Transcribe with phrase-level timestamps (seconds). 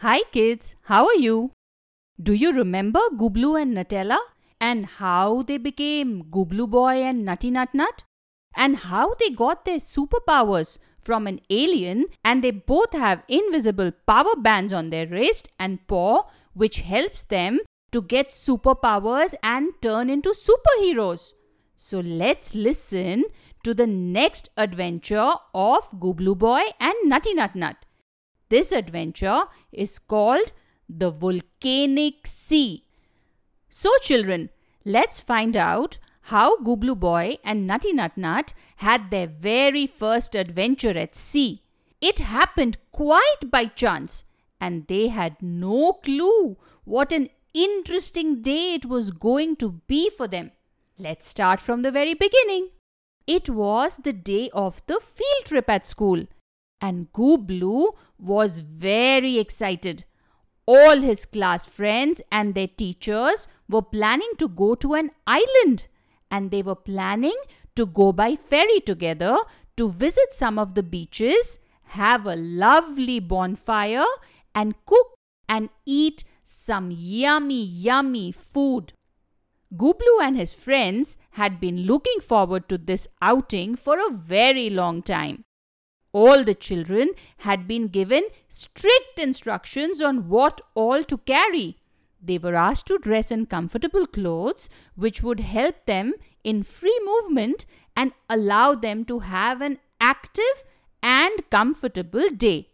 [0.00, 1.52] Hi kids, how are you?
[2.22, 4.18] Do you remember Gublu and Nutella
[4.60, 8.04] and how they became Gublu Boy and Nutty Nut Nut?
[8.54, 14.36] And how they got their superpowers from an alien and they both have invisible power
[14.36, 17.60] bands on their wrist and paw which helps them
[17.92, 21.32] to get superpowers and turn into superheroes.
[21.74, 23.24] So let's listen
[23.64, 27.85] to the next adventure of Gublu Boy and Nutty Nut Nut.
[28.48, 29.42] This adventure
[29.72, 30.52] is called
[30.88, 32.84] The Volcanic Sea.
[33.68, 34.50] So, children,
[34.84, 35.98] let's find out
[36.32, 41.62] how Gublu Boy and Nutty Nut Nut had their very first adventure at sea.
[42.00, 44.24] It happened quite by chance,
[44.60, 50.28] and they had no clue what an interesting day it was going to be for
[50.28, 50.52] them.
[50.98, 52.70] Let's start from the very beginning.
[53.26, 56.26] It was the day of the field trip at school,
[56.80, 57.88] and Gublu
[58.18, 60.04] was very excited.
[60.66, 65.86] All his class friends and their teachers were planning to go to an island,
[66.30, 67.36] and they were planning
[67.76, 69.36] to go by ferry together
[69.76, 74.06] to visit some of the beaches, have a lovely bonfire,
[74.54, 75.14] and cook
[75.48, 78.92] and eat some yummy, yummy food.
[79.74, 85.02] Gublu and his friends had been looking forward to this outing for a very long
[85.02, 85.44] time.
[86.20, 87.10] All the children
[87.46, 91.76] had been given strict instructions on what all to carry.
[92.22, 97.66] They were asked to dress in comfortable clothes which would help them in free movement
[97.94, 100.64] and allow them to have an active
[101.02, 102.70] and comfortable day.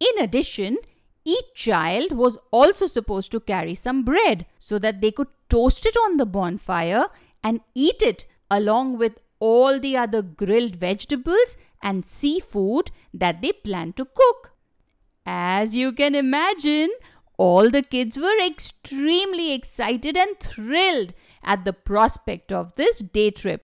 [0.00, 0.78] In addition,
[1.26, 5.96] each child was also supposed to carry some bread so that they could toast it
[6.06, 7.06] on the bonfire
[7.44, 13.96] and eat it along with all the other grilled vegetables and seafood that they planned
[13.96, 14.52] to cook.
[15.26, 16.90] As you can imagine,
[17.36, 23.62] all the kids were extremely excited and thrilled at the prospect of this day trip.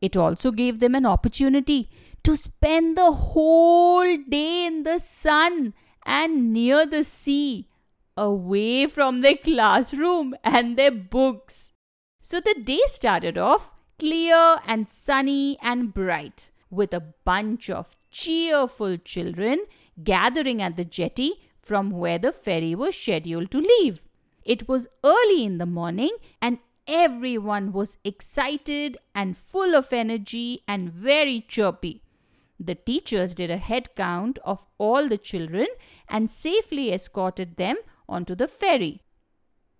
[0.00, 1.88] It also gave them an opportunity
[2.24, 5.74] to spend the whole day in the sun
[6.04, 7.68] and near the sea,
[8.16, 11.72] away from their classroom and their books.
[12.20, 18.96] So the day started off clear and sunny and bright, with a bunch of cheerful
[18.96, 19.64] children
[20.02, 24.02] gathering at the jetty from where the ferry was scheduled to leave.
[24.42, 30.90] It was early in the morning and everyone was excited and full of energy and
[30.90, 32.02] very chirpy.
[32.58, 35.66] The teachers did a head count of all the children
[36.08, 37.76] and safely escorted them
[38.08, 39.02] onto the ferry.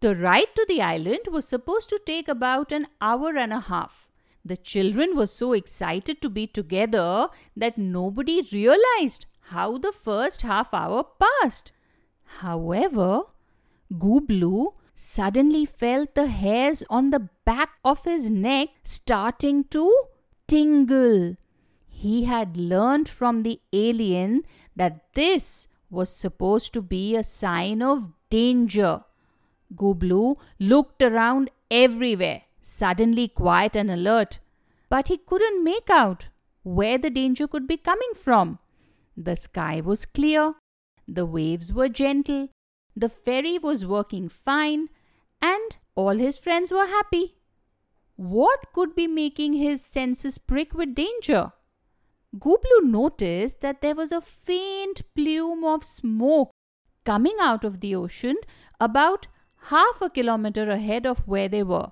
[0.01, 4.12] The ride to the island was supposed to take about an hour and a half.
[4.45, 10.75] The children were so excited to be together that nobody realized how the first half
[10.75, 11.73] hour passed.
[12.41, 13.23] However,
[13.93, 19.95] Gublu suddenly felt the hairs on the back of his neck starting to
[20.49, 21.37] tingle.
[21.89, 24.43] He had learned from the alien
[24.75, 29.05] that this was supposed to be a sign of danger.
[29.75, 34.39] Gooblu looked around everywhere, suddenly quiet and alert,
[34.89, 36.29] but he couldn't make out
[36.63, 38.59] where the danger could be coming from.
[39.17, 40.53] The sky was clear,
[41.07, 42.49] the waves were gentle,
[42.97, 44.89] the ferry was working fine,
[45.41, 47.35] and all his friends were happy.
[48.17, 51.53] What could be making his senses prick with danger?
[52.39, 56.51] Gublu noticed that there was a faint plume of smoke
[57.05, 58.37] coming out of the ocean
[58.81, 59.27] about
[59.65, 61.91] half a kilometer ahead of where they were.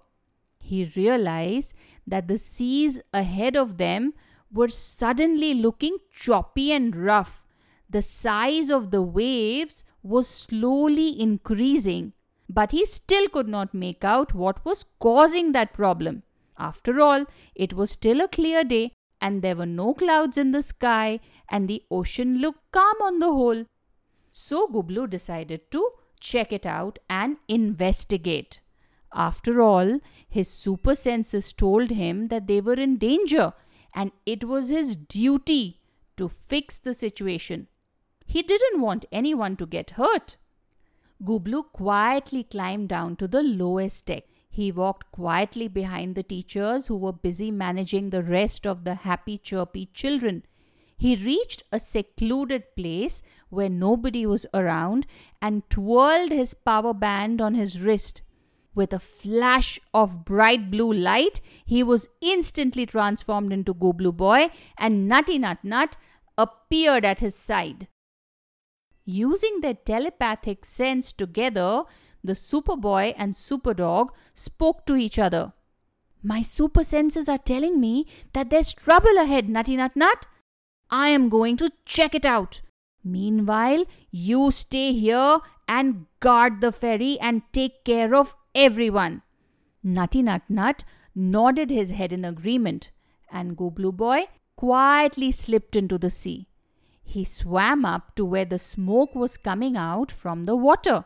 [0.60, 1.74] He realized
[2.06, 4.14] that the seas ahead of them
[4.52, 7.44] were suddenly looking choppy and rough.
[7.88, 12.12] The size of the waves was slowly increasing,
[12.48, 16.22] but he still could not make out what was causing that problem.
[16.56, 20.62] After all, it was still a clear day and there were no clouds in the
[20.62, 23.64] sky, and the ocean looked calm on the whole.
[24.32, 25.90] So Gublu decided to
[26.20, 28.60] check it out and investigate.
[29.12, 33.52] After all, his super senses told him that they were in danger,
[33.94, 35.80] and it was his duty
[36.16, 37.66] to fix the situation.
[38.26, 40.36] He didn't want anyone to get hurt.
[41.24, 44.24] Gublu quietly climbed down to the lowest deck.
[44.48, 49.38] He walked quietly behind the teachers who were busy managing the rest of the happy,
[49.38, 50.44] chirpy children.
[50.96, 55.06] He reached a secluded place where nobody was around
[55.40, 58.22] and twirled his power band on his wrist.
[58.74, 65.08] With a flash of bright blue light, he was instantly transformed into Gublu Boy and
[65.08, 65.96] Nutty Nut Nut
[66.38, 67.88] appeared at his side.
[69.04, 71.82] Using their telepathic sense together,
[72.22, 75.52] the Superboy and Superdog spoke to each other.
[76.22, 80.26] My super senses are telling me that there's trouble ahead, Nutty Nut Nut.
[80.90, 82.60] I am going to check it out.
[83.02, 89.22] Meanwhile, you stay here and guard the ferry and take care of everyone.
[89.82, 92.90] Nutty Nut Nut nodded his head in agreement,
[93.30, 94.26] and Gublu Boy
[94.56, 96.46] quietly slipped into the sea.
[97.02, 101.04] He swam up to where the smoke was coming out from the water.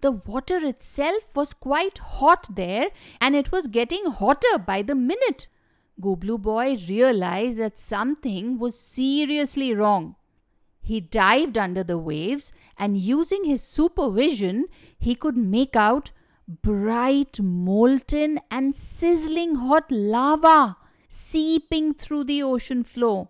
[0.00, 2.88] The water itself was quite hot there,
[3.20, 5.48] and it was getting hotter by the minute.
[6.00, 10.16] Gublu Boy realized that something was seriously wrong.
[10.82, 14.66] He dived under the waves and using his supervision,
[14.98, 16.10] he could make out
[16.48, 20.76] bright, molten, and sizzling hot lava
[21.08, 23.28] seeping through the ocean floor.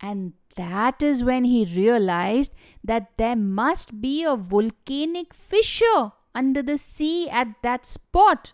[0.00, 2.54] And that is when he realized
[2.84, 8.52] that there must be a volcanic fissure under the sea at that spot,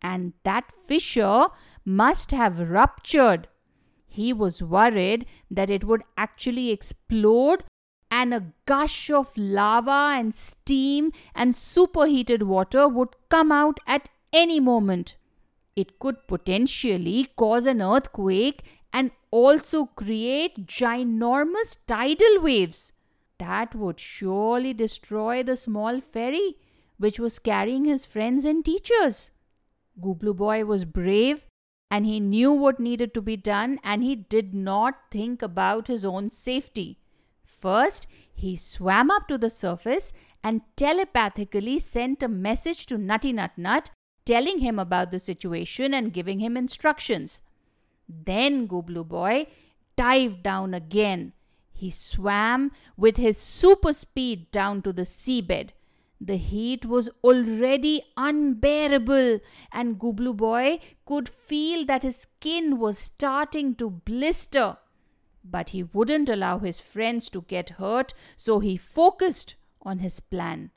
[0.00, 1.46] and that fissure
[1.84, 3.48] must have ruptured.
[4.06, 7.64] He was worried that it would actually explode
[8.10, 14.60] and a gush of lava and steam and superheated water would come out at any
[14.60, 15.16] moment.
[15.74, 18.62] It could potentially cause an earthquake
[18.92, 22.92] and also create ginormous tidal waves.
[23.38, 26.56] That would surely destroy the small ferry
[26.98, 29.30] which was carrying his friends and teachers.
[30.00, 31.46] Gublu Boy was brave
[31.90, 36.04] and he knew what needed to be done and he did not think about his
[36.04, 36.98] own safety.
[37.44, 40.12] First, he swam up to the surface
[40.42, 43.90] and telepathically sent a message to Nutty Nut Nut
[44.24, 47.40] telling him about the situation and giving him instructions.
[48.08, 49.46] Then Gublu Boy
[49.96, 51.32] dived down again.
[51.72, 55.70] He swam with his super speed down to the seabed.
[56.20, 59.40] The heat was already unbearable,
[59.72, 64.76] and Gublu Boy could feel that his skin was starting to blister.
[65.44, 70.70] But he wouldn't allow his friends to get hurt, so he focused on his plan.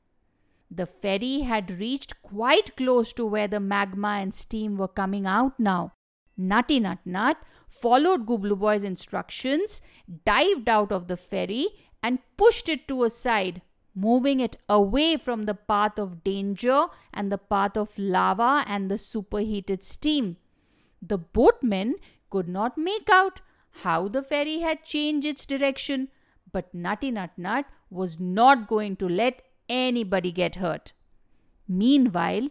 [0.71, 5.59] The ferry had reached quite close to where the magma and steam were coming out
[5.59, 5.94] now.
[6.38, 7.38] Nutty Nut Nut
[7.69, 9.81] followed Gublu Boy's instructions,
[10.25, 11.68] dived out of the ferry,
[12.03, 13.61] and pushed it to a side,
[13.94, 18.97] moving it away from the path of danger and the path of lava and the
[18.97, 20.38] superheated steam.
[21.01, 21.95] The boatmen
[22.29, 23.41] could not make out
[23.83, 26.10] how the ferry had changed its direction,
[26.51, 30.94] but Nutty Nut Nut was not going to let anybody get hurt.
[31.68, 32.50] Meanwhile,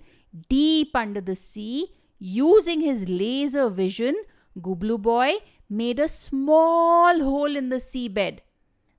[0.49, 4.15] deep under the sea, using his laser vision,
[4.61, 5.35] Gublu Boy
[5.69, 8.41] made a small hole in the seabed.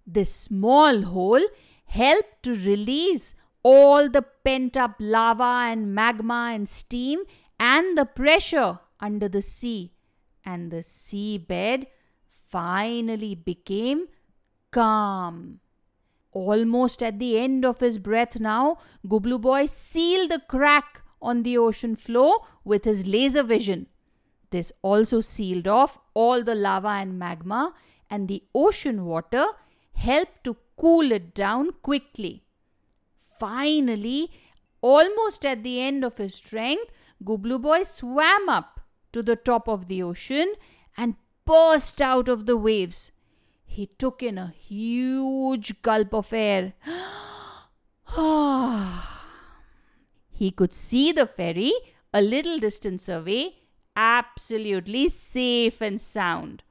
[0.06, 1.46] This small hole
[1.86, 7.24] helped to release all the pent up lava and magma and steam
[7.60, 9.94] and the pressure under the sea,
[10.46, 11.86] and the seabed
[12.48, 14.08] finally became
[14.72, 15.60] calm.
[16.32, 18.78] Almost at the end of his breath now,
[19.08, 23.88] Gublu Boy sealed the crack on the ocean floor with his laser vision.
[24.52, 27.74] This also sealed off all the lava and magma,
[28.10, 29.46] and the ocean water
[29.94, 32.44] helped to cool it down quickly.
[33.40, 34.32] Finally,
[34.82, 36.92] almost at the end of his strength,
[37.24, 38.82] Gublu Boy swam up
[39.14, 40.54] to the top of the ocean
[40.98, 43.12] and burst out of the waves.
[43.66, 46.74] He took in a huge gulp of air.
[50.32, 51.74] he could see the ferry
[52.14, 53.56] a little distance away,
[53.96, 56.64] absolutely safe and sound.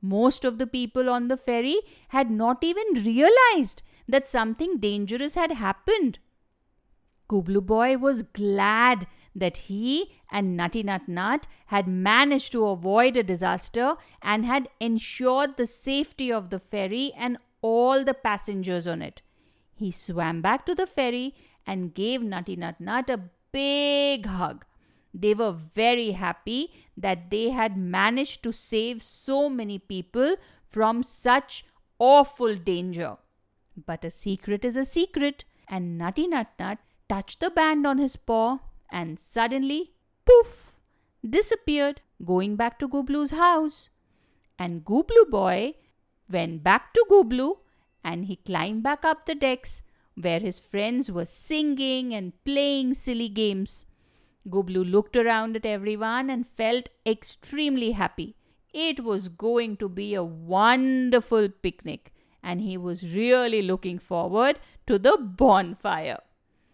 [0.00, 5.52] Most of the people on the ferry had not even realized that something dangerous had
[5.52, 6.18] happened.
[7.28, 13.22] Gublu Boy was glad that he and Nutty Nut Nut had managed to avoid a
[13.22, 19.22] disaster and had ensured the safety of the ferry and all the passengers on it.
[19.74, 21.34] He swam back to the ferry
[21.66, 23.20] and gave Nutty Nut Nut a
[23.52, 24.64] big hug.
[25.14, 30.36] They were very happy that they had managed to save so many people
[30.66, 31.64] from such
[31.98, 33.16] awful danger.
[33.86, 38.16] But a secret is a secret, and Nutty Nut Nut touched the band on his
[38.16, 38.58] paw
[38.92, 39.92] and suddenly,
[40.26, 40.72] poof,
[41.28, 43.88] disappeared, going back to Gublu's house.
[44.58, 45.74] And Gublu boy
[46.30, 47.56] went back to Gublu
[48.04, 49.82] and he climbed back up the decks
[50.14, 53.86] where his friends were singing and playing silly games.
[54.48, 58.36] Gublu looked around at everyone and felt extremely happy.
[58.74, 64.98] It was going to be a wonderful picnic, and he was really looking forward to
[64.98, 66.18] the bonfire.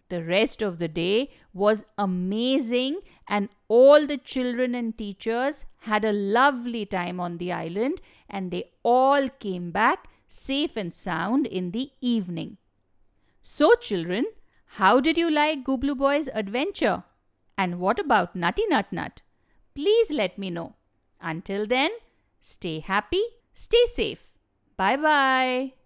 [0.09, 6.11] The rest of the day was amazing, and all the children and teachers had a
[6.11, 11.91] lovely time on the island, and they all came back safe and sound in the
[12.01, 12.57] evening.
[13.41, 14.25] So, children,
[14.77, 17.03] how did you like Gublu Boy's adventure?
[17.57, 19.21] And what about Nutty Nut Nut?
[19.75, 20.75] Please let me know.
[21.21, 21.91] Until then,
[22.39, 23.23] stay happy,
[23.53, 24.33] stay safe.
[24.77, 25.78] Bye bye.